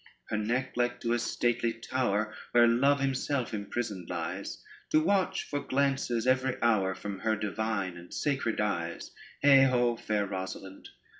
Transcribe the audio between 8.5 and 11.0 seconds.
eyes: Heigh ho, fair Rosalynde.